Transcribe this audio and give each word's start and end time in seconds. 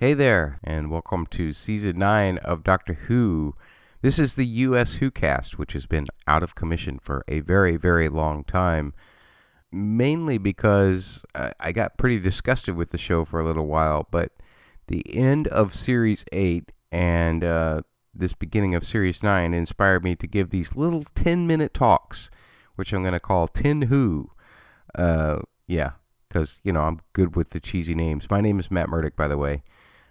Hey 0.00 0.14
there, 0.14 0.58
and 0.64 0.90
welcome 0.90 1.26
to 1.26 1.52
season 1.52 1.98
9 1.98 2.38
of 2.38 2.64
Doctor 2.64 2.94
Who. 2.94 3.54
This 4.00 4.18
is 4.18 4.34
the 4.34 4.46
US 4.46 4.96
Whocast, 4.96 5.58
which 5.58 5.74
has 5.74 5.84
been 5.84 6.06
out 6.26 6.42
of 6.42 6.54
commission 6.54 6.98
for 6.98 7.22
a 7.28 7.40
very, 7.40 7.76
very 7.76 8.08
long 8.08 8.42
time. 8.42 8.94
Mainly 9.70 10.38
because 10.38 11.26
I 11.34 11.72
got 11.72 11.98
pretty 11.98 12.18
disgusted 12.18 12.76
with 12.76 12.92
the 12.92 12.96
show 12.96 13.26
for 13.26 13.40
a 13.40 13.44
little 13.44 13.66
while, 13.66 14.08
but 14.10 14.32
the 14.86 15.04
end 15.14 15.48
of 15.48 15.74
series 15.74 16.24
8 16.32 16.72
and 16.90 17.44
uh, 17.44 17.82
this 18.14 18.32
beginning 18.32 18.74
of 18.74 18.86
series 18.86 19.22
9 19.22 19.52
inspired 19.52 20.02
me 20.02 20.16
to 20.16 20.26
give 20.26 20.48
these 20.48 20.74
little 20.74 21.04
10 21.14 21.46
minute 21.46 21.74
talks, 21.74 22.30
which 22.74 22.94
I'm 22.94 23.02
going 23.02 23.12
to 23.12 23.20
call 23.20 23.48
10 23.48 23.82
Who. 23.82 24.30
Uh, 24.94 25.40
yeah, 25.66 25.90
because, 26.26 26.58
you 26.64 26.72
know, 26.72 26.84
I'm 26.84 27.00
good 27.12 27.36
with 27.36 27.50
the 27.50 27.60
cheesy 27.60 27.94
names. 27.94 28.30
My 28.30 28.40
name 28.40 28.58
is 28.58 28.70
Matt 28.70 28.88
Murdock, 28.88 29.14
by 29.14 29.28
the 29.28 29.36
way 29.36 29.62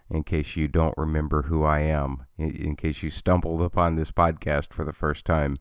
in 0.10 0.24
case 0.24 0.56
you 0.56 0.68
don't 0.68 0.98
remember 0.98 1.44
who 1.44 1.64
I 1.64 1.80
am, 1.80 2.26
in, 2.38 2.52
in 2.56 2.76
case 2.76 3.04
you 3.04 3.10
stumbled 3.10 3.62
upon 3.62 3.96
this 3.96 4.12
podcast 4.12 4.74
for 4.74 4.84
the 4.84 4.94
first 4.94 5.26
time. 5.26 5.58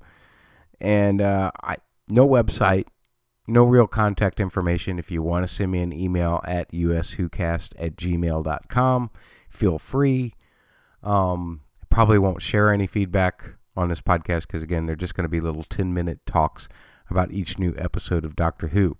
And 0.81 1.21
uh, 1.21 1.51
I, 1.63 1.77
no 2.09 2.27
website, 2.27 2.87
no 3.47 3.65
real 3.65 3.87
contact 3.87 4.41
information. 4.41 4.99
If 4.99 5.11
you 5.11 5.23
want 5.23 5.47
to 5.47 5.53
send 5.53 5.73
me 5.73 5.81
an 5.81 5.93
email 5.93 6.41
at 6.45 6.73
uswhocast 6.73 7.75
at 7.79 7.97
gmail.com, 7.97 9.11
feel 9.51 9.79
free. 9.79 10.35
Um, 11.03 11.63
probably 11.91 12.19
won't 12.19 12.43
share 12.43 12.73
any 12.73 12.87
feedback 12.87 13.57
on 13.77 13.89
this 13.89 14.01
podcast 14.01 14.43
because, 14.43 14.63
again, 14.63 14.87
they're 14.87 14.97
just 14.97 15.15
going 15.15 15.25
to 15.25 15.29
be 15.29 15.41
little 15.41 15.65
10 15.65 15.93
minute 15.93 16.21
talks 16.27 16.69
about 17.11 17.33
each 17.33 17.59
new 17.59 17.75
episode 17.79 18.25
of 18.25 18.37
Doctor 18.37 18.69
Who. 18.69 18.97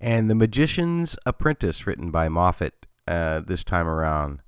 And 0.00 0.28
The 0.28 0.34
Magician's 0.34 1.16
Apprentice, 1.24 1.86
written 1.86 2.10
by 2.10 2.28
Moffat, 2.28 2.86
uh, 3.06 3.40
this 3.40 3.64
time 3.64 3.86
around, 3.86 4.40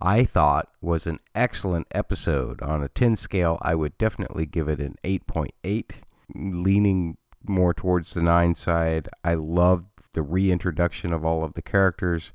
I 0.00 0.24
thought 0.24 0.68
was 0.80 1.06
an 1.06 1.18
excellent 1.34 1.86
episode. 1.92 2.62
On 2.62 2.82
a 2.82 2.88
10 2.88 3.16
scale, 3.16 3.58
I 3.62 3.74
would 3.74 3.98
definitely 3.98 4.46
give 4.46 4.68
it 4.68 4.80
an 4.80 4.96
8.8, 5.04 5.90
leaning 6.34 7.16
more 7.44 7.74
towards 7.74 8.14
the 8.14 8.22
9 8.22 8.54
side. 8.54 9.08
I 9.24 9.34
loved 9.34 9.86
the 10.12 10.22
reintroduction 10.22 11.12
of 11.12 11.24
all 11.24 11.44
of 11.44 11.54
the 11.54 11.62
characters. 11.62 12.32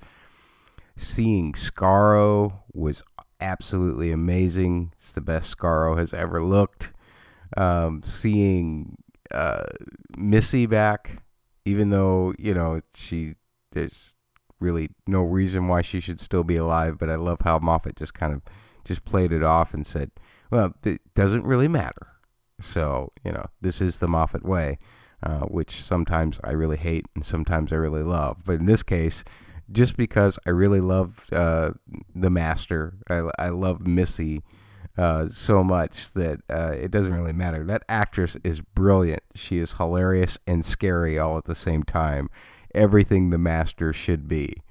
Seeing 0.96 1.54
Skaro 1.54 2.60
was 2.74 3.04
absolutely 3.40 4.12
amazing. 4.12 4.92
It's 4.96 5.12
the 5.12 5.22
best 5.22 5.58
Skaro 5.58 5.98
has 5.98 6.14
ever 6.14 6.44
looked. 6.44 6.94
Um, 7.56 8.02
seeing 8.04 8.98
uh, 9.32 9.64
Missy 10.18 10.66
back, 10.66 11.24
even 11.66 11.90
though, 11.90 12.34
you 12.38 12.54
know, 12.54 12.82
she 12.94 13.36
there's 13.72 14.16
really 14.64 14.90
no 15.06 15.22
reason 15.22 15.68
why 15.68 15.82
she 15.82 16.00
should 16.00 16.20
still 16.20 16.44
be 16.44 16.56
alive. 16.56 16.98
But 16.98 17.10
I 17.10 17.16
love 17.16 17.42
how 17.42 17.60
Moffat 17.60 17.98
just 17.98 18.14
kind 18.14 18.34
of 18.34 18.42
just 18.86 19.06
played 19.06 19.32
it 19.32 19.44
off 19.44 19.74
and 19.74 19.86
said, 19.86 20.12
"Well, 20.50 20.74
it 20.84 21.02
doesn't 21.14 21.46
really 21.46 21.68
matter." 21.68 22.08
So 22.62 23.12
you 23.24 23.32
know, 23.32 23.46
this 23.62 23.82
is 23.82 24.00
the 24.00 24.08
Moffat 24.08 24.44
way, 24.44 24.80
uh, 25.22 25.42
which 25.42 25.84
sometimes 25.84 26.40
I 26.44 26.52
really 26.52 26.78
hate 26.78 27.06
and 27.14 27.26
sometimes 27.26 27.72
I 27.72 27.76
really 27.76 28.04
love. 28.04 28.44
But 28.46 28.54
in 28.54 28.66
this 28.66 28.84
case, 28.84 29.24
just 29.72 29.98
because 29.98 30.40
I 30.48 30.52
really 30.52 30.82
love 30.82 31.28
uh, 31.32 31.72
the 32.16 32.30
Master, 32.30 32.96
I, 33.10 33.30
I 33.38 33.50
love 33.50 33.86
Missy. 33.86 34.42
Uh, 34.96 35.28
so 35.28 35.64
much 35.64 36.14
that 36.14 36.40
uh, 36.52 36.76
it 36.78 36.92
doesn't 36.92 37.16
really 37.16 37.34
matter. 37.34 37.64
That 37.64 37.82
actress 37.90 38.38
is 38.44 38.62
brilliant. 38.62 39.24
She 39.34 39.58
is 39.58 39.74
hilarious 39.74 40.38
and 40.46 40.64
scary 40.64 41.18
all 41.18 41.36
at 41.40 41.46
the 41.46 41.56
same 41.56 41.82
time 41.82 42.30
everything 42.74 43.30
the 43.30 43.38
master 43.38 43.94
should 43.94 44.28
be. 44.28 44.62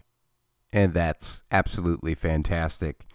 And 0.73 0.95
that's 0.95 1.43
absolutely 1.51 2.15
fantastic. 2.15 3.07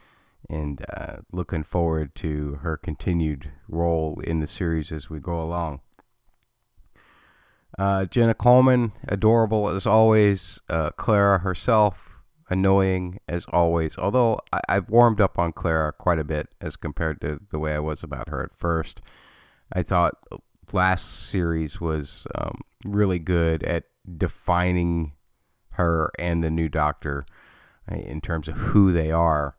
And 0.50 0.86
uh, 0.96 1.18
looking 1.32 1.64
forward 1.64 2.16
to 2.16 2.60
her 2.62 2.78
continued 2.78 3.52
role 3.68 4.22
in 4.24 4.40
the 4.40 4.48
series 4.48 4.92
as 4.92 5.10
we 5.10 5.20
go 5.20 5.42
along. 5.42 5.82
Uh, 7.78 8.06
Jenna 8.06 8.34
Coleman, 8.34 8.94
adorable 9.08 9.68
as 9.68 9.86
always. 9.86 10.62
Uh, 10.70 10.92
Clara 10.92 11.40
herself, 11.40 12.22
annoying 12.50 13.20
as 13.28 13.46
always. 13.50 13.98
Although 13.98 14.40
I- 14.54 14.76
have 14.76 14.90
warmed 14.90 15.20
up 15.22 15.38
on 15.38 15.52
Clara 15.52 15.92
quite 15.92 16.20
a 16.20 16.24
bit 16.24 16.54
as 16.62 16.76
compared 16.76 17.22
to 17.22 17.40
the 17.52 17.60
way 17.60 17.76
I 17.76 17.80
was 17.80 18.04
about 18.04 18.30
her 18.30 18.42
at 18.44 18.56
first. 18.56 19.02
I 19.74 19.84
thought 19.84 20.14
last 20.72 21.28
series 21.30 21.82
was 21.82 22.26
um, 22.36 22.62
really 22.86 23.20
good 23.20 23.64
at 23.64 23.86
defining 24.16 25.14
her 25.72 26.12
and 26.18 26.44
the 26.44 26.52
new 26.52 26.70
doctor 26.70 27.26
uh, 27.92 27.96
in 27.96 28.22
terms 28.22 28.48
of 28.48 28.56
who 28.56 28.92
they 28.92 29.12
are. 29.12 29.56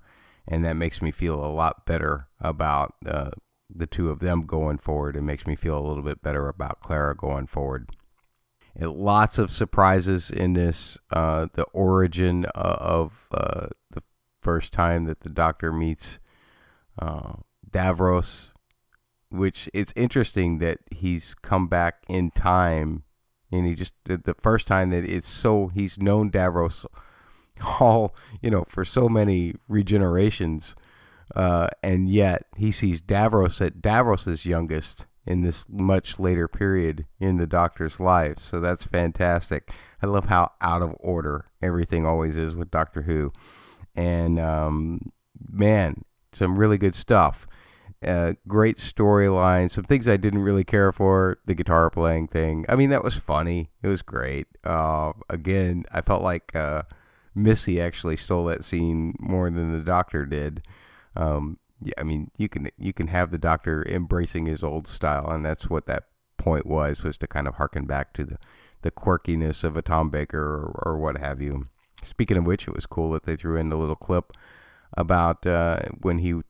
And 0.46 0.64
that 0.64 0.74
makes 0.74 1.02
me 1.02 1.10
feel 1.10 1.44
a 1.44 1.52
lot 1.52 1.84
better 1.86 2.28
about 2.40 2.94
uh, 3.04 3.30
the 3.68 3.86
two 3.86 4.08
of 4.08 4.20
them 4.20 4.46
going 4.46 4.78
forward. 4.78 5.16
It 5.16 5.22
makes 5.22 5.46
me 5.46 5.54
feel 5.54 5.78
a 5.78 5.86
little 5.86 6.02
bit 6.02 6.22
better 6.22 6.48
about 6.48 6.80
Clara 6.80 7.14
going 7.14 7.46
forward. 7.46 7.90
Lots 8.80 9.38
of 9.38 9.50
surprises 9.50 10.30
in 10.30 10.52
this. 10.52 10.98
Uh, 11.10 11.48
the 11.52 11.64
origin 11.72 12.46
uh, 12.54 12.76
of 12.78 13.28
uh, 13.32 13.66
the 13.90 14.02
first 14.40 14.72
time 14.72 15.04
that 15.04 15.20
the 15.20 15.28
doctor 15.28 15.72
meets 15.72 16.20
uh, 16.98 17.34
Davros, 17.68 18.52
which 19.30 19.68
it's 19.74 19.92
interesting 19.96 20.58
that 20.58 20.78
he's 20.90 21.34
come 21.34 21.66
back 21.66 22.04
in 22.08 22.30
time 22.30 23.02
and 23.50 23.66
he 23.66 23.74
just 23.74 23.94
the 24.04 24.34
first 24.40 24.66
time 24.66 24.90
that 24.90 25.04
it's 25.04 25.28
so 25.28 25.68
he's 25.68 25.98
known 25.98 26.30
Davros 26.30 26.84
all 27.80 28.14
you 28.42 28.50
know 28.50 28.64
for 28.68 28.84
so 28.84 29.08
many 29.08 29.54
regenerations, 29.70 30.74
uh, 31.34 31.68
and 31.82 32.08
yet 32.08 32.46
he 32.56 32.70
sees 32.72 33.00
Davros 33.00 33.64
at 33.64 33.80
Davros's 33.80 34.46
youngest 34.46 35.06
in 35.26 35.42
this 35.42 35.66
much 35.68 36.18
later 36.18 36.48
period 36.48 37.04
in 37.20 37.36
the 37.36 37.46
Doctor's 37.46 38.00
life. 38.00 38.38
So 38.38 38.60
that's 38.60 38.84
fantastic. 38.84 39.70
I 40.02 40.06
love 40.06 40.26
how 40.26 40.52
out 40.62 40.80
of 40.80 40.96
order 41.00 41.50
everything 41.60 42.06
always 42.06 42.36
is 42.36 42.54
with 42.54 42.70
Doctor 42.70 43.02
Who, 43.02 43.32
and 43.94 44.38
um, 44.38 45.12
man, 45.50 46.04
some 46.32 46.58
really 46.58 46.78
good 46.78 46.94
stuff. 46.94 47.46
Uh, 48.04 48.34
great 48.46 48.78
storyline. 48.78 49.70
Some 49.70 49.84
things 49.84 50.06
I 50.06 50.16
didn't 50.16 50.42
really 50.42 50.64
care 50.64 50.92
for. 50.92 51.38
The 51.46 51.54
guitar 51.54 51.90
playing 51.90 52.28
thing. 52.28 52.64
I 52.68 52.76
mean, 52.76 52.90
that 52.90 53.02
was 53.02 53.16
funny. 53.16 53.70
It 53.82 53.88
was 53.88 54.02
great. 54.02 54.46
Uh, 54.62 55.12
again, 55.28 55.84
I 55.90 56.00
felt 56.00 56.22
like 56.22 56.54
uh, 56.54 56.82
Missy 57.34 57.80
actually 57.80 58.16
stole 58.16 58.44
that 58.44 58.64
scene 58.64 59.14
more 59.18 59.50
than 59.50 59.72
the 59.72 59.84
Doctor 59.84 60.26
did. 60.26 60.62
Um, 61.16 61.58
yeah, 61.82 61.94
I 61.98 62.04
mean, 62.04 62.30
you 62.36 62.48
can 62.48 62.70
you 62.78 62.92
can 62.92 63.08
have 63.08 63.30
the 63.30 63.38
Doctor 63.38 63.84
embracing 63.88 64.46
his 64.46 64.62
old 64.62 64.86
style, 64.86 65.28
and 65.30 65.44
that's 65.44 65.68
what 65.68 65.86
that 65.86 66.04
point 66.36 66.66
was 66.66 67.02
was 67.02 67.18
to 67.18 67.26
kind 67.26 67.48
of 67.48 67.56
harken 67.56 67.84
back 67.84 68.12
to 68.14 68.24
the 68.24 68.38
the 68.82 68.90
quirkiness 68.92 69.64
of 69.64 69.76
a 69.76 69.82
Tom 69.82 70.08
Baker 70.08 70.40
or, 70.40 70.82
or 70.86 70.98
what 70.98 71.18
have 71.18 71.40
you. 71.42 71.64
Speaking 72.04 72.36
of 72.36 72.46
which, 72.46 72.68
it 72.68 72.74
was 72.74 72.86
cool 72.86 73.10
that 73.10 73.24
they 73.24 73.34
threw 73.34 73.56
in 73.56 73.70
the 73.70 73.76
little 73.76 73.96
clip 73.96 74.32
about 74.96 75.44
uh, 75.46 75.80
when 76.00 76.18
he 76.18 76.42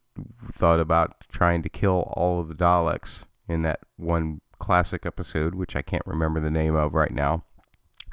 thought 0.52 0.80
about 0.80 1.24
trying 1.30 1.62
to 1.62 1.68
kill 1.68 2.12
all 2.16 2.40
of 2.40 2.48
the 2.48 2.54
Daleks 2.54 3.24
in 3.48 3.62
that 3.62 3.80
one 3.96 4.40
classic 4.58 5.06
episode, 5.06 5.54
which 5.54 5.76
I 5.76 5.82
can't 5.82 6.06
remember 6.06 6.40
the 6.40 6.50
name 6.50 6.74
of 6.74 6.94
right 6.94 7.12
now. 7.12 7.44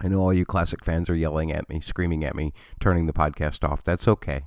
I 0.02 0.08
know 0.08 0.20
all 0.20 0.34
you 0.34 0.46
classic 0.46 0.84
fans 0.84 1.10
are 1.10 1.16
yelling 1.16 1.52
at 1.52 1.70
me, 1.70 1.80
screaming 1.80 2.24
at 2.24 2.36
me, 2.36 2.54
turning 2.80 3.08
the 3.08 3.14
podcast 3.14 3.68
off. 3.68 3.84
That's 3.84 4.08
okay. 4.08 4.44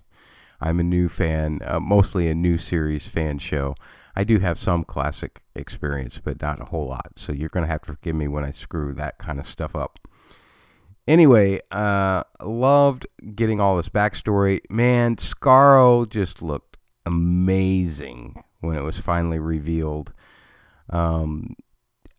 I'm 0.61 0.81
a 0.81 0.85
new 0.85 1.09
fan, 1.09 1.61
uh, 1.65 1.81
mostly 1.81 2.29
a 2.29 2.35
new 2.35 2.59
series 2.59 3.07
fan 3.07 3.39
show. 3.39 3.75
I 4.17 4.25
do 4.25 4.41
have 4.41 4.59
some 4.59 4.85
classic 4.85 5.43
experience, 5.55 6.21
but 6.23 6.43
not 6.43 6.61
a 6.61 6.67
whole 6.67 6.89
lot. 6.89 7.13
So 7.17 7.33
you're 7.33 7.49
going 7.49 7.65
to 7.65 7.71
have 7.71 7.83
to 7.83 7.93
forgive 7.93 8.17
me 8.17 8.29
when 8.29 8.45
I 8.45 8.51
screw 8.51 8.93
that 8.95 9.19
kind 9.19 9.39
of 9.39 9.47
stuff 9.47 9.77
up. 9.77 10.01
Anyway, 11.07 11.61
uh, 11.71 12.23
loved 12.43 13.07
getting 13.35 13.61
all 13.61 13.77
this 13.77 13.89
backstory. 13.89 14.61
Man, 14.69 15.17
Skaro 15.17 16.07
just 16.07 16.43
looked 16.43 16.68
amazing 17.09 18.43
when 18.61 18.77
it 18.77 18.83
was 18.83 18.99
finally 18.99 19.39
revealed. 19.39 20.13
Um, 20.91 21.57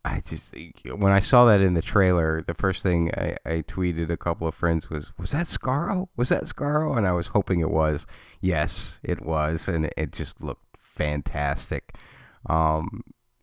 I 0.03 0.21
just 0.21 0.55
when 0.95 1.11
I 1.11 1.19
saw 1.19 1.45
that 1.45 1.61
in 1.61 1.73
the 1.75 1.81
trailer, 1.81 2.41
the 2.41 2.53
first 2.53 2.81
thing 2.83 3.11
I, 3.15 3.35
I 3.45 3.61
tweeted 3.61 4.09
a 4.09 4.17
couple 4.17 4.47
of 4.47 4.55
friends 4.55 4.89
was, 4.89 5.11
"Was 5.17 5.31
that 5.31 5.45
Skaro? 5.47 6.07
Was 6.15 6.29
that 6.29 6.45
Skaro?" 6.45 6.97
And 6.97 7.05
I 7.05 7.11
was 7.11 7.27
hoping 7.27 7.59
it 7.59 7.69
was. 7.69 8.07
Yes, 8.41 8.99
it 9.03 9.21
was, 9.21 9.67
and 9.67 9.89
it 9.97 10.11
just 10.11 10.41
looked 10.41 10.65
fantastic. 10.77 11.95
Um, 12.47 13.01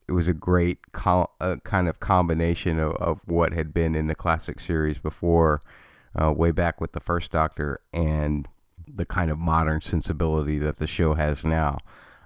it 0.08 0.12
was 0.12 0.28
a 0.28 0.34
great 0.34 0.92
co- 0.92 1.30
uh, 1.40 1.56
kind 1.64 1.88
of 1.88 2.00
combination 2.00 2.78
of, 2.80 2.96
of 2.96 3.20
what 3.26 3.52
had 3.52 3.74
been 3.74 3.94
in 3.94 4.06
the 4.06 4.14
classic 4.14 4.58
series 4.60 4.98
before, 4.98 5.60
uh, 6.20 6.32
way 6.32 6.50
back 6.50 6.80
with 6.80 6.92
the 6.92 7.00
first 7.00 7.30
Doctor, 7.30 7.80
and 7.92 8.48
the 8.86 9.06
kind 9.06 9.30
of 9.30 9.38
modern 9.38 9.80
sensibility 9.80 10.58
that 10.58 10.78
the 10.78 10.86
show 10.86 11.14
has 11.14 11.44
now. 11.44 11.78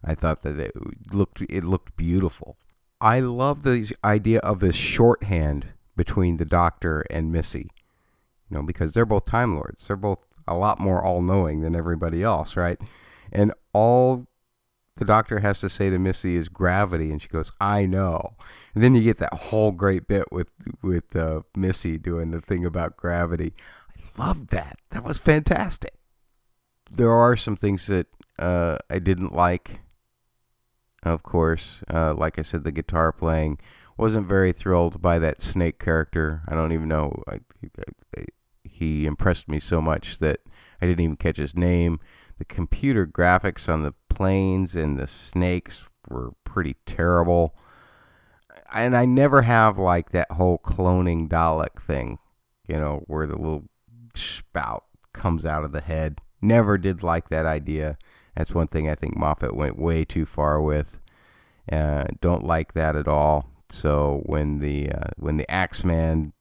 I 0.05 0.15
thought 0.15 0.43
that 0.43 0.59
it 0.59 0.73
looked 1.13 1.43
it 1.43 1.65
looked 1.65 1.97
beautiful. 1.97 2.57
I 3.01 3.21
love 3.21 3.63
the 3.63 3.95
idea 4.05 4.41
of 4.41 4.61
this 4.61 4.77
shorthand 4.77 5.73
between 5.97 6.37
the 6.37 6.45
Doctor 6.45 7.05
and 7.11 7.33
Missy. 7.33 7.69
You 8.49 8.59
know, 8.59 8.63
because 8.63 8.93
they're 8.93 9.07
both 9.07 9.27
Time 9.27 9.55
Lords. 9.55 9.87
They're 9.87 9.97
both 9.97 10.25
a 10.49 10.55
lot 10.55 10.81
more 10.81 11.03
all 11.03 11.23
knowing 11.23 11.61
than 11.61 11.77
everybody 11.77 12.23
else, 12.23 12.57
right? 12.57 12.81
And 13.33 13.53
all 13.73 14.27
the 14.97 15.05
doctor 15.05 15.39
has 15.39 15.61
to 15.61 15.71
say 15.71 15.89
to 15.89 15.99
Missy 15.99 16.37
is 16.37 16.49
gravity, 16.49 17.11
and 17.11 17.23
she 17.23 17.29
goes, 17.29 17.53
"I 17.61 17.87
know." 17.87 18.35
And 18.75 18.85
then 18.85 18.95
you 18.95 19.03
get 19.03 19.19
that 19.19 19.35
whole 19.35 19.73
great 19.73 20.07
bit 20.07 20.31
with 20.31 20.51
with 20.83 21.17
uh, 21.17 21.43
Missy 21.57 21.97
doing 21.97 22.33
the 22.33 22.41
thing 22.41 22.65
about 22.67 22.97
gravity. 22.97 23.55
I 23.97 24.23
loved 24.23 24.51
that. 24.51 24.79
That 24.91 25.05
was 25.05 25.19
fantastic. 25.19 25.95
There 26.91 27.13
are 27.13 27.37
some 27.37 27.57
things 27.57 27.87
that 27.87 28.09
uh, 28.39 28.79
I 28.89 28.99
didn't 28.99 29.35
like 29.35 29.81
of 31.03 31.23
course. 31.23 31.83
Uh, 31.93 32.15
like 32.15 32.39
I 32.39 32.43
said, 32.43 32.65
the 32.65 32.73
guitar 32.73 33.13
playing 33.13 33.59
wasn't 33.97 34.27
very 34.27 34.53
thrilled 34.53 35.01
by 35.01 35.19
that 35.19 35.43
Snake 35.43 35.79
character. 35.79 36.43
I 36.49 36.55
don't 36.55 36.73
even 36.73 36.89
know. 36.89 37.23
I, 37.29 37.41
I, 38.17 38.25
he 38.65 39.07
impressed 39.07 39.49
me 39.49 39.61
so 39.61 39.81
much 39.81 40.19
that 40.19 40.41
I 40.81 40.87
didn't 40.87 41.05
even 41.05 41.17
catch 41.17 41.37
his 41.37 41.57
name. 41.57 42.01
The 42.39 42.45
computer 42.45 43.07
graphics 43.07 43.69
on 43.69 43.83
the 43.83 43.95
planes 44.09 44.75
and 44.75 44.99
the 44.99 45.07
snakes 45.07 45.89
were 46.09 46.33
pretty 46.45 46.77
terrible. 46.87 47.55
And 48.73 48.97
I 48.97 49.05
never 49.05 49.43
have 49.43 49.79
like 49.79 50.11
that 50.11 50.33
whole 50.33 50.59
cloning 50.59 51.29
Dalek 51.29 51.83
thing, 51.83 52.19
you 52.69 52.77
know, 52.77 53.05
where 53.07 53.27
the 53.27 53.37
little 53.37 53.65
spout 54.15 54.85
comes 55.13 55.45
out 55.45 55.65
of 55.65 55.73
the 55.73 55.81
head. 55.81 56.21
Never 56.43 56.79
did 56.79 57.03
like 57.03 57.29
that 57.29 57.47
idea. 57.47 57.99
That's 58.37 58.55
one 58.55 58.69
thing 58.69 58.89
I 58.89 58.95
think 58.95 59.17
Moffat 59.17 59.55
went 59.55 59.79
way 59.79 60.05
too 60.05 60.25
far 60.25 60.61
with. 60.63 61.01
Uh, 61.71 62.05
don't 62.21 62.45
like 62.45 62.75
that 62.75 62.97
at 62.97 63.09
all. 63.09 63.51
So 63.71 64.23
when 64.27 64.59
the 64.59 64.91
uh, 64.91 65.11
when 65.17 65.37
the 65.37 65.51
Axeman, 65.51 66.33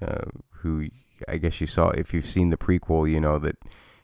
uh, 0.00 0.24
who 0.50 0.88
I 1.28 1.36
guess 1.36 1.60
you 1.60 1.66
saw, 1.66 1.90
if 1.90 2.12
you've 2.12 2.26
seen 2.26 2.50
the 2.50 2.56
prequel, 2.56 3.10
you 3.10 3.20
know 3.20 3.38
that 3.38 3.56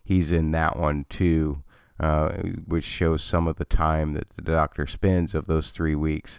he's 0.04 0.30
in 0.32 0.52
that 0.52 0.78
one 0.78 1.06
too, 1.08 1.62
uh, 1.98 2.30
which 2.66 2.84
shows 2.84 3.22
some 3.22 3.48
of 3.48 3.56
the 3.56 3.64
time 3.64 4.12
that 4.12 4.30
the 4.30 4.42
Doctor 4.42 4.86
spends 4.86 5.34
of 5.34 5.46
those 5.46 5.70
three 5.70 5.96
weeks. 5.96 6.38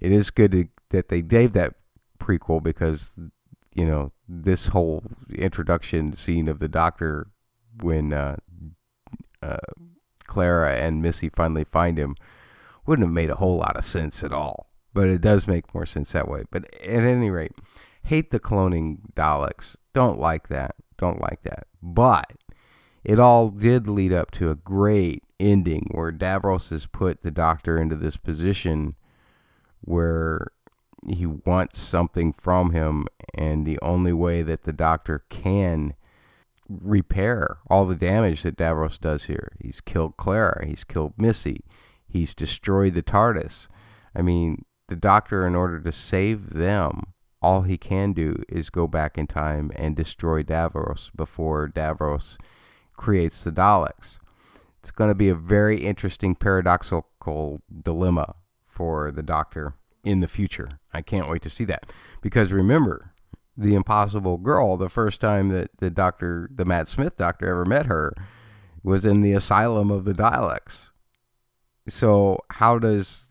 It 0.00 0.12
is 0.12 0.30
good 0.30 0.52
to, 0.52 0.68
that 0.90 1.08
they 1.08 1.22
gave 1.22 1.52
that 1.52 1.74
prequel 2.18 2.62
because 2.62 3.12
you 3.74 3.84
know 3.84 4.12
this 4.28 4.68
whole 4.68 5.04
introduction 5.34 6.14
scene 6.14 6.48
of 6.48 6.58
the 6.58 6.68
Doctor 6.68 7.28
when 7.80 8.12
uh, 8.12 8.36
uh, 9.42 9.56
Clara 10.26 10.74
and 10.74 11.02
Missy 11.02 11.28
finally 11.28 11.64
find 11.64 11.98
him 11.98 12.16
wouldn't 12.86 13.06
have 13.06 13.14
made 13.14 13.30
a 13.30 13.36
whole 13.36 13.56
lot 13.56 13.76
of 13.76 13.84
sense 13.84 14.22
at 14.22 14.32
all. 14.32 14.70
But 14.94 15.08
it 15.08 15.20
does 15.20 15.46
make 15.46 15.74
more 15.74 15.86
sense 15.86 16.12
that 16.12 16.28
way. 16.28 16.44
But 16.50 16.72
at 16.74 17.04
any 17.04 17.30
rate, 17.30 17.52
hate 18.04 18.30
the 18.30 18.40
cloning 18.40 18.98
Daleks. 19.14 19.76
Don't 19.92 20.18
like 20.18 20.48
that. 20.48 20.76
Don't 20.96 21.20
like 21.20 21.42
that. 21.42 21.66
But 21.82 22.32
it 23.04 23.18
all 23.18 23.50
did 23.50 23.86
lead 23.88 24.12
up 24.12 24.30
to 24.32 24.50
a 24.50 24.54
great 24.54 25.22
ending 25.38 25.88
where 25.92 26.12
Davros 26.12 26.70
has 26.70 26.86
put 26.86 27.22
the 27.22 27.30
Doctor 27.30 27.78
into 27.78 27.96
this 27.96 28.16
position 28.16 28.94
where 29.80 30.48
he 31.06 31.26
wants 31.26 31.78
something 31.78 32.32
from 32.32 32.72
him, 32.72 33.06
and 33.34 33.66
the 33.66 33.78
only 33.80 34.12
way 34.12 34.42
that 34.42 34.64
the 34.64 34.72
Doctor 34.72 35.24
can 35.28 35.94
repair 36.68 37.58
all 37.68 37.86
the 37.86 37.96
damage 37.96 38.42
that 38.42 38.56
Davros 38.56 39.00
does 39.00 39.24
here. 39.24 39.52
He's 39.60 39.80
killed 39.80 40.16
Clara, 40.16 40.66
he's 40.66 40.84
killed 40.84 41.14
Missy, 41.16 41.64
he's 42.06 42.34
destroyed 42.34 42.94
the 42.94 43.02
TARDIS. 43.02 43.68
I 44.14 44.22
mean, 44.22 44.64
the 44.88 44.96
Doctor, 44.96 45.46
in 45.46 45.54
order 45.54 45.80
to 45.80 45.92
save 45.92 46.50
them, 46.50 47.12
all 47.42 47.62
he 47.62 47.76
can 47.76 48.12
do 48.12 48.42
is 48.48 48.70
go 48.70 48.86
back 48.86 49.18
in 49.18 49.26
time 49.26 49.70
and 49.76 49.94
destroy 49.94 50.42
Davros 50.42 51.10
before 51.14 51.68
Davros 51.68 52.36
creates 52.96 53.44
the 53.44 53.52
Daleks. 53.52 54.18
It's 54.80 54.90
going 54.90 55.10
to 55.10 55.14
be 55.14 55.28
a 55.28 55.34
very 55.34 55.84
interesting 55.84 56.34
paradoxical 56.34 57.60
dilemma 57.82 58.36
for 58.64 59.10
the 59.10 59.22
Doctor 59.22 59.74
in 60.04 60.20
the 60.20 60.28
future. 60.28 60.78
I 60.94 61.02
can't 61.02 61.28
wait 61.28 61.42
to 61.42 61.50
see 61.50 61.64
that. 61.64 61.90
Because 62.22 62.52
remember, 62.52 63.12
the 63.56 63.74
Impossible 63.74 64.36
Girl, 64.36 64.76
the 64.76 64.88
first 64.88 65.20
time 65.20 65.48
that 65.48 65.70
the 65.78 65.90
doctor, 65.90 66.50
the 66.54 66.64
Matt 66.64 66.88
Smith 66.88 67.16
doctor, 67.16 67.48
ever 67.48 67.64
met 67.64 67.86
her, 67.86 68.14
was 68.82 69.04
in 69.04 69.22
the 69.22 69.32
asylum 69.32 69.90
of 69.90 70.04
the 70.04 70.12
Daleks. 70.12 70.90
So 71.88 72.40
how 72.50 72.78
does, 72.78 73.28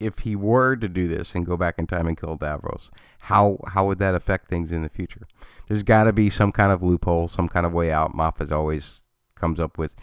if 0.00 0.20
he 0.20 0.36
were 0.36 0.76
to 0.76 0.88
do 0.88 1.06
this 1.08 1.34
and 1.34 1.46
go 1.46 1.56
back 1.56 1.78
in 1.78 1.86
time 1.86 2.06
and 2.06 2.18
kill 2.18 2.38
Davros, 2.38 2.90
how 3.18 3.58
how 3.66 3.86
would 3.86 3.98
that 3.98 4.14
affect 4.14 4.48
things 4.48 4.70
in 4.70 4.82
the 4.82 4.88
future? 4.88 5.26
There's 5.68 5.82
got 5.82 6.04
to 6.04 6.12
be 6.12 6.30
some 6.30 6.52
kind 6.52 6.70
of 6.70 6.82
loophole, 6.82 7.28
some 7.28 7.48
kind 7.48 7.66
of 7.66 7.72
way 7.72 7.90
out. 7.90 8.14
Moffat 8.14 8.52
always 8.52 9.02
comes 9.34 9.58
up 9.58 9.78
with 9.78 9.94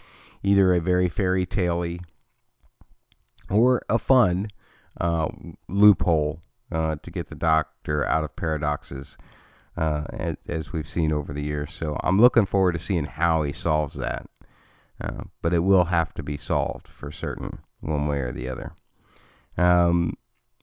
either 0.42 0.74
a 0.74 0.80
very 0.80 1.08
fairy 1.08 1.46
taley 1.46 2.00
or 3.48 3.82
a 3.88 3.98
fun 3.98 4.48
uh, 5.00 5.28
loophole 5.68 6.42
uh, 6.74 6.96
to 7.02 7.10
get 7.10 7.28
the 7.28 7.36
doctor 7.36 8.04
out 8.04 8.24
of 8.24 8.34
paradoxes, 8.34 9.16
uh, 9.76 10.04
as, 10.10 10.36
as, 10.48 10.72
we've 10.72 10.88
seen 10.88 11.12
over 11.12 11.32
the 11.32 11.44
years. 11.44 11.72
So 11.72 11.96
I'm 12.02 12.20
looking 12.20 12.46
forward 12.46 12.72
to 12.72 12.78
seeing 12.80 13.04
how 13.04 13.42
he 13.42 13.52
solves 13.52 13.94
that. 13.94 14.26
Uh, 15.00 15.24
but 15.40 15.54
it 15.54 15.60
will 15.60 15.86
have 15.86 16.12
to 16.14 16.22
be 16.22 16.36
solved 16.36 16.88
for 16.88 17.10
certain, 17.10 17.58
one 17.80 18.06
way 18.06 18.18
or 18.18 18.32
the 18.32 18.48
other. 18.48 18.74
Um, 19.56 20.16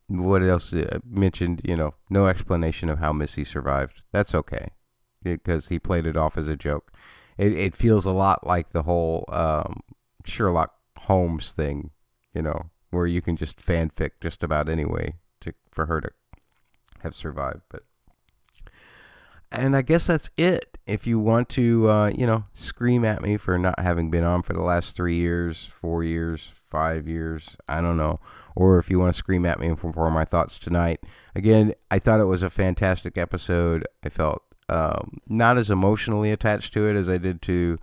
what 0.07 0.41
else 0.41 0.73
uh, 0.73 0.99
mentioned? 1.05 1.61
You 1.63 1.75
know, 1.75 1.93
no 2.09 2.27
explanation 2.27 2.89
of 2.89 2.99
how 2.99 3.13
Missy 3.13 3.43
survived. 3.45 4.03
That's 4.11 4.35
okay, 4.35 4.69
because 5.23 5.67
he 5.67 5.79
played 5.79 6.05
it 6.05 6.17
off 6.17 6.37
as 6.37 6.47
a 6.47 6.55
joke. 6.55 6.93
It, 7.37 7.53
it 7.53 7.75
feels 7.75 8.05
a 8.05 8.11
lot 8.11 8.45
like 8.47 8.71
the 8.71 8.83
whole 8.83 9.25
um, 9.29 9.81
Sherlock 10.25 10.73
Holmes 10.97 11.51
thing, 11.51 11.91
you 12.33 12.41
know, 12.41 12.69
where 12.89 13.07
you 13.07 13.21
can 13.21 13.35
just 13.35 13.57
fanfic 13.57 14.11
just 14.21 14.43
about 14.43 14.69
any 14.69 14.85
way 14.85 15.15
to 15.41 15.53
for 15.71 15.85
her 15.87 16.01
to 16.01 16.09
have 16.99 17.15
survived. 17.15 17.61
But 17.69 17.83
and 19.51 19.75
I 19.75 19.81
guess 19.81 20.07
that's 20.07 20.29
it. 20.37 20.77
If 20.87 21.05
you 21.05 21.19
want 21.19 21.49
to, 21.49 21.89
uh, 21.89 22.11
you 22.15 22.25
know, 22.25 22.45
scream 22.53 23.03
at 23.03 23.21
me 23.21 23.37
for 23.37 23.57
not 23.57 23.79
having 23.79 24.09
been 24.09 24.23
on 24.23 24.43
for 24.43 24.53
the 24.53 24.61
last 24.61 24.95
three 24.95 25.17
years, 25.17 25.65
four 25.67 26.03
years, 26.03 26.53
five 26.69 27.07
years, 27.07 27.57
I 27.67 27.81
don't 27.81 27.97
know, 27.97 28.19
or 28.55 28.79
if 28.79 28.89
you 28.89 28.99
want 28.99 29.13
to 29.13 29.17
scream 29.17 29.45
at 29.45 29.59
me 29.59 29.75
for 29.75 30.09
my 30.09 30.25
thoughts 30.25 30.57
tonight, 30.57 31.01
again, 31.35 31.73
I 31.89 31.99
thought 31.99 32.21
it 32.21 32.25
was 32.25 32.43
a 32.43 32.49
fantastic 32.49 33.17
episode. 33.17 33.85
I 34.03 34.09
felt 34.09 34.41
um, 34.69 35.17
not 35.27 35.57
as 35.57 35.69
emotionally 35.69 36.31
attached 36.31 36.73
to 36.73 36.87
it 36.87 36.95
as 36.95 37.09
I 37.09 37.17
did 37.17 37.41
to 37.43 37.77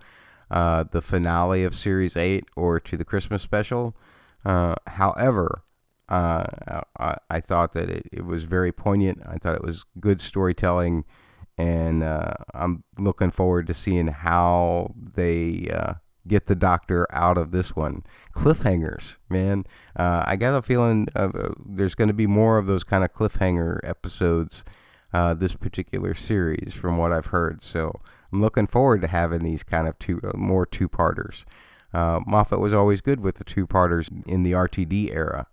uh, 0.49 0.85
the 0.91 1.01
finale 1.01 1.63
of 1.63 1.75
Series 1.75 2.17
8 2.17 2.45
or 2.55 2.79
to 2.79 2.97
the 2.97 3.05
Christmas 3.05 3.43
special. 3.43 3.95
Uh, 4.43 4.75
however, 4.87 5.61
uh, 6.09 6.81
I, 6.99 7.15
I, 7.29 7.39
thought 7.39 7.73
that 7.73 7.89
it, 7.89 8.07
it, 8.11 8.25
was 8.25 8.43
very 8.43 8.71
poignant. 8.71 9.21
I 9.27 9.37
thought 9.37 9.55
it 9.55 9.63
was 9.63 9.85
good 9.99 10.19
storytelling, 10.19 11.05
and 11.55 12.01
uh, 12.01 12.33
I'm 12.55 12.83
looking 12.97 13.29
forward 13.29 13.67
to 13.67 13.75
seeing 13.75 14.07
how 14.07 14.95
they 14.97 15.69
uh, 15.71 15.93
get 16.27 16.47
the 16.47 16.55
Doctor 16.55 17.05
out 17.11 17.37
of 17.37 17.51
this 17.51 17.75
one. 17.75 18.03
Cliffhangers, 18.35 19.17
man. 19.29 19.65
Uh, 19.95 20.23
I 20.25 20.35
got 20.35 20.55
a 20.55 20.63
feeling 20.63 21.07
uh, 21.15 21.29
there's 21.63 21.93
going 21.93 22.07
to 22.07 22.13
be 22.13 22.27
more 22.27 22.57
of 22.57 22.65
those 22.65 22.83
kind 22.83 23.03
of 23.03 23.13
cliffhanger 23.13 23.79
episodes 23.83 24.63
uh, 25.13 25.35
this 25.35 25.53
particular 25.53 26.15
series, 26.15 26.73
from 26.73 26.97
what 26.97 27.11
I've 27.11 27.27
heard. 27.27 27.61
So 27.61 28.01
I'm 28.33 28.41
looking 28.41 28.65
forward 28.65 29.01
to 29.01 29.07
having 29.07 29.43
these 29.43 29.61
kind 29.61 29.87
of 29.87 29.99
two 29.99 30.21
more 30.33 30.65
two-parters. 30.65 31.45
Moffat 31.93 32.59
was 32.59 32.73
always 32.73 33.01
good 33.01 33.19
with 33.19 33.35
the 33.35 33.43
two-parters 33.43 34.09
in 34.25 34.41
the 34.41 34.53
RTD 34.53 35.13
era. 35.13 35.47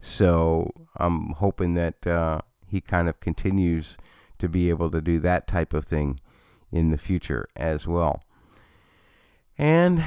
So 0.00 0.70
I'm 0.96 1.30
hoping 1.30 1.74
that 1.74 2.06
uh, 2.06 2.40
he 2.66 2.80
kind 2.80 3.08
of 3.08 3.20
continues 3.20 3.96
to 4.38 4.48
be 4.48 4.68
able 4.68 4.90
to 4.90 5.00
do 5.00 5.18
that 5.20 5.46
type 5.46 5.72
of 5.72 5.84
thing 5.84 6.20
in 6.70 6.90
the 6.90 6.98
future 6.98 7.48
as 7.56 7.86
well. 7.86 8.20
And 9.56 10.04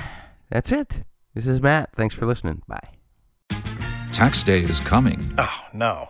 that's 0.49 0.71
it. 0.71 1.03
This 1.33 1.47
is 1.47 1.61
Matt. 1.61 1.93
Thanks 1.93 2.15
for 2.15 2.25
listening. 2.25 2.61
Bye. 2.67 2.89
Tax 4.11 4.43
day 4.43 4.59
is 4.59 4.79
coming. 4.79 5.19
Oh, 5.37 5.61
no 5.73 6.09